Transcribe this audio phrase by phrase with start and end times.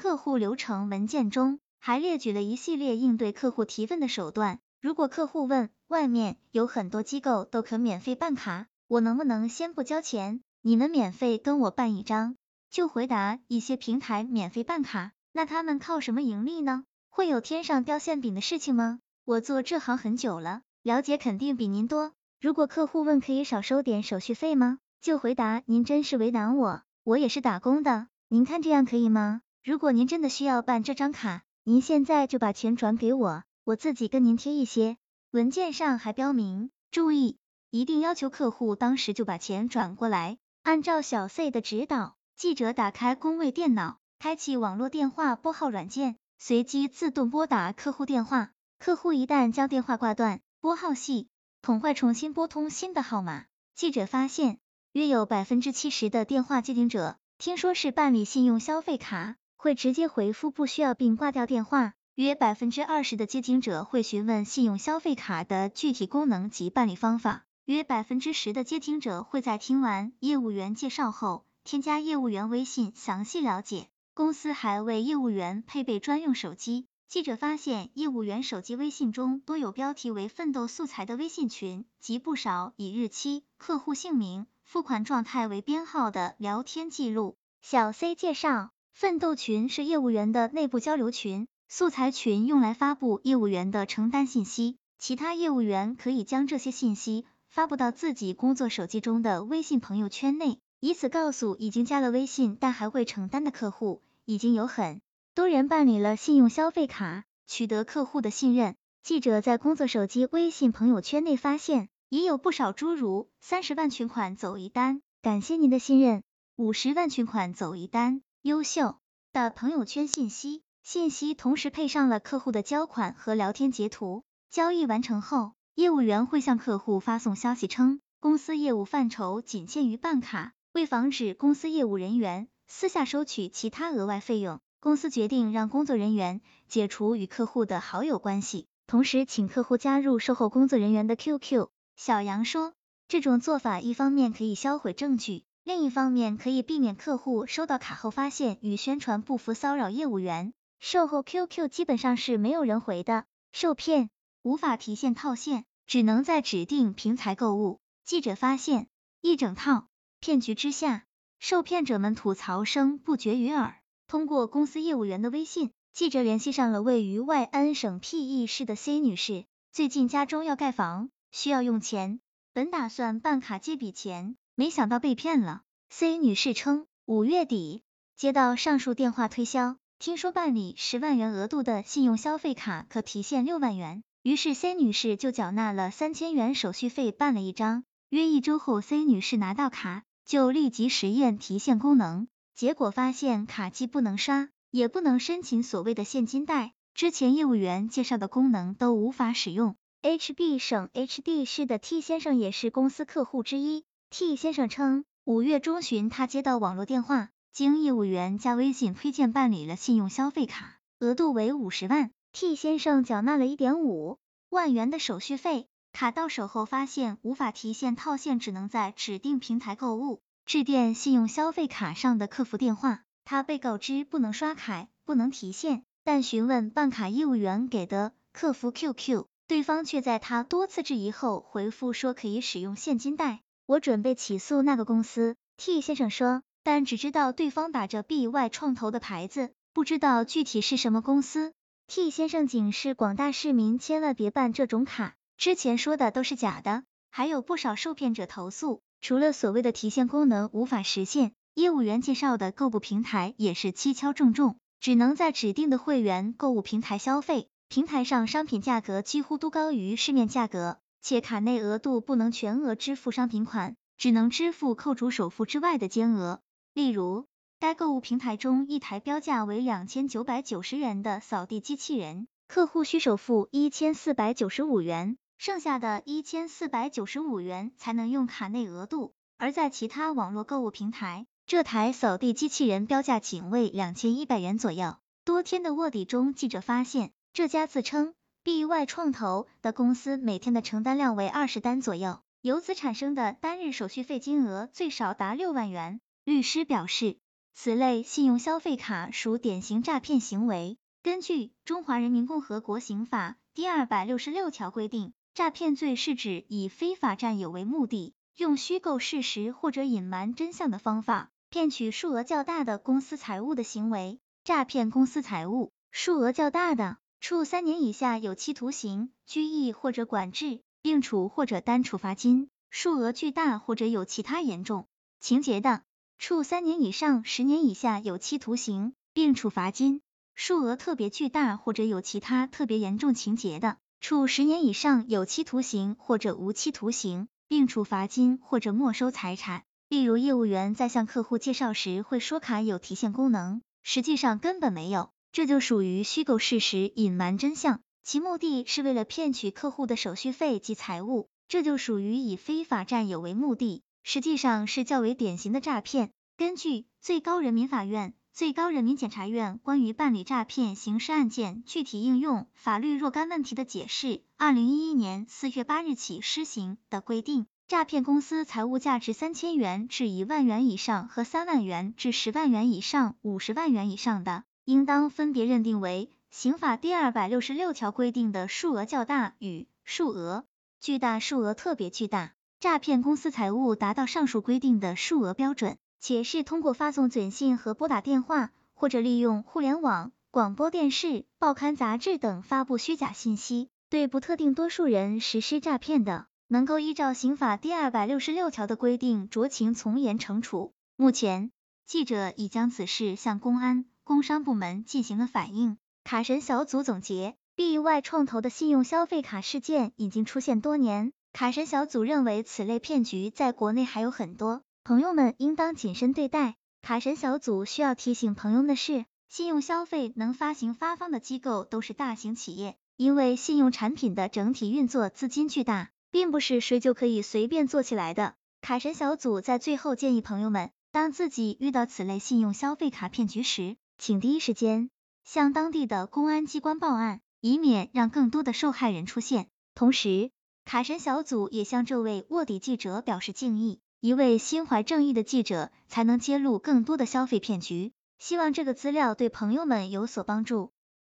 [0.00, 4.58] 客户流程文件中还列举了一系列应对客户提问的手段。
[4.80, 12.36] 如果客户问外面有很多机构都可免费办卡，我能不能先不交钱，你们免费跟我办一张？
[12.70, 16.84] 就回答一些平台免费办卡，那他们靠什么盈利呢？
[17.10, 19.00] 会有天上掉馅饼的事情吗？
[19.26, 22.12] 我做这行很久了，了解肯定比您多。
[22.40, 24.78] 如果客户问可以少收点手续费吗？
[25.02, 29.42] 就回答您真是为难我，我也是打工的，您看这样可以吗？
[29.62, 33.42] 如果您真的需要办这张卡，您现在就把钱转给我。
[33.64, 34.96] 我自己跟您贴一些，
[35.32, 37.36] 文件上还标明，注意，
[37.68, 40.38] 一定要求客户当时就把钱转过来。
[40.62, 48.52] 按照小 C 的指导，记者打开工位电脑，开启网络电话拨号软件，随机自动拨打客户电话。
[48.78, 51.28] 客户一旦将电话挂断，拨号系
[51.60, 53.44] 统会重新拨通新的号码。
[53.74, 54.58] 记者发现，
[54.92, 61.92] 约有百分之七十的电话接听者，听说是办理信用消费卡，会直接回复不需要并挂掉电话。
[62.14, 73.88] 约百分之二十的接听者会询问信用消费卡的具体功能及办理方法，约百分之十的接听者会在听完业务员介绍后，添加业务员微信详细了解。
[74.14, 76.86] 公司还为业务员配备专用手机。
[77.06, 87.36] 记者发现，业务员手机微信中多有标题为“奋斗素材”的微信群，及不少以日期、客户姓名、付款状态为编号的聊天记录。
[87.60, 91.46] 小 C 介绍，奋斗群是业务员的内部交流群。
[91.72, 105.00] 素材群用来发布业务员的承担信息，其他业务员可以将这些信息发布到自己工作手机中的微信朋友圈内，以此告诉已经加了微信但还未承担的客户，已经有很
[105.32, 108.74] 多人办理了信用消费卡，取得客户的信任。
[109.04, 116.22] 记者在工作手机微信朋友圈内发现，也有不少诸如三十万群款走一单，感谢您的信任；
[116.56, 118.96] 五十万群款走一单，优秀
[119.34, 120.62] 的朋友圈信息。
[120.82, 124.24] 信息同时配上了客户的交款和聊天截图。
[124.48, 130.54] 交易完成后，业务员会向客户发送消息称，公司业务范畴仅限于办卡。
[130.72, 141.68] 为防止公司业务人员私下收取其他额外费用，公司决定让工作人员解除与客户的好友关系，同时请客户加入售后工作人员的 QQ。
[141.94, 142.72] 小杨说，
[143.06, 150.52] 这种做法一方面可以销毁证据，另一方面可以避免客户收到卡后发现与宣传不符，骚扰业务员。
[150.80, 154.10] 售后 QQ 基本上是没有人回的，受骗
[154.42, 157.78] 无法提现套现，只能在指定平台购物。
[158.02, 158.88] 记者发现，
[159.20, 159.86] 一整套
[160.18, 161.04] 骗局之下，
[161.38, 163.76] 受骗者们吐槽声不绝于耳。
[164.08, 172.18] 通过公司业务员的微信，记者联系上了位于外安省 PE 市的 C 女士，最近家中要盖房，需要用钱，
[172.52, 175.62] 本打算办卡借笔钱，没想到被骗了。
[175.88, 177.82] C 女士称，五月底
[178.14, 179.78] 接到上述电话推销。
[179.98, 187.84] 听说办理十万元额度的信用消费卡可提现六万元，于是 C 女士就缴纳了三千元手续费办了一张。
[188.10, 199.76] 约一周后，C 女士拿到卡，就立即实验提现功能，结果发现卡既不能刷，也不能申请所谓的现金贷，之前业务员介绍的功能都无法使用。
[200.02, 207.30] HB 省 HD 市的 T 先生也是公司客户之一，T 先生称，五月中旬他接到网络电话。
[207.52, 212.10] 经业务员加微信推荐办理了信用消费卡，额度为五十万。
[212.32, 214.18] T 先生缴纳了一点五
[214.50, 220.20] 万元的手续费，卡到手后发现无法提现套现，只能在指定平台购物。
[220.46, 233.40] 致电信用消费卡上的客服电话，他被告知不能刷卡，不能提现，但询问办卡业务员给的客服 QQ，对方却在他多次质疑后回复说可以使用现金贷。
[233.70, 236.42] 我准备起诉那个公司，T 先生说。
[236.64, 241.52] 但只知道对方打着 BY 创投的牌子，不知道具体是什么公司。
[241.86, 246.82] T 先生警示广大市民千万别办这种卡，之前说的都是假的。
[247.10, 266.40] 还有不少受骗者投诉，除了所谓的提现功能无法实现，业务员介绍的购物平台也是蹊跷重重，只能在指定的会员购物平台消费，平台上商品价格几乎都高于市面价格，且卡内额度不能全额支付商品款，只能支付扣除首付之外的金额。
[266.74, 267.26] 例如，
[267.58, 279.12] 该购物平台中一台标价为两千九百九十元的扫地机器人，客户需首付一千四百九十五元，剩下的一千四百九十五元才能用卡内额度。
[279.38, 284.96] 而在其他网络购物平台，这台扫地机器人标价仅为两千一百元左右。
[285.24, 296.00] 多天的卧底中，记者发现，这家自称 BY 创投的公司每天的成单量为二十单左右，由此产生的单日手续费金额最少达六万元。
[296.24, 297.18] 律师表示，
[297.52, 300.78] 此类信用消费卡属典型诈骗行为。
[301.02, 301.34] 根据
[301.66, 314.18] 《中华人民共和国刑法》第二百六十六条规定，诈骗罪是指以非法占有为目的，用虚构事实或者隐瞒真相的方法，骗取数额较大的公私财物的行为。
[314.44, 324.86] 诈骗公私财物，数额较大的，处三年以下有期徒刑、拘役或者管制，并处或者单处罚金；数额巨大或者有其他严重
[325.20, 325.82] 情节的，
[326.18, 330.00] 处三年以上十年以下有期徒刑，并处罚金。
[330.34, 339.62] 数额特别巨大或者有其他特别严重情节的，处十年以上有期徒刑或者无期徒刑，并处罚金或者没收财产。
[339.90, 356.10] 例如，业务员在向客户介绍时会说卡有提现功能，实际上根本没有，这就属于虚构事实、隐瞒真相，其目的是为了骗取客户的手续费及财物，这就属于以非法占有为目的，实际上是较为典型的诈骗。
[356.36, 358.14] 根据最高人民法院。
[358.32, 380.44] 最高人民检察院关于办理诈骗刑事案件具体应用法律若干问题的解释，二零一一年四月八日起施行的规定，诈骗公司财物价值三千元至一万元以上和三万元至十万元以上五十万元以上的，应当分别认定为刑法第二百六十六条规定的数额较大与数额
[380.80, 385.76] 巨大、数额特别巨大诈骗公司财物达到上述规定的数额标准。
[385.98, 400.72] 且是通过发送短信和拨打电话，或者利用互联网、广播电视、报刊杂志等发布虚假信息，对不特定多数人实施诈骗的，能够依照刑法第二百六十六条的规定酌情从严惩处。
[400.96, 401.50] 目前，
[401.84, 405.78] 记者已将此事向公安、工商部门进行了反映。
[406.02, 414.62] 卡神小组总结，B Y 创投的信用消费卡事件已经出现多年，卡神小组认为此类骗局在国内还有很多。
[414.82, 416.56] 朋友们应当谨慎对待。
[416.82, 428.34] 卡神小组需要提醒朋友的是，信用消费能发行发放的机构都是大型企业，因为信用产品的整体运作资金巨大，并不是谁就可以随便做起来的。
[428.60, 434.88] 卡神小组在最后建议朋友们，当自己遇到此类信用消费卡骗局时，请第一时间
[435.24, 439.48] 向当地的公安机关报案，以免让更多的受害人出现。
[439.74, 440.30] 同时，
[440.64, 443.78] 卡神小组也向这位卧底记者表示敬意。
[444.00, 450.72] 一位心怀正义的记者才能揭露更多的消费骗局，希望这个资料对朋友们有所帮助。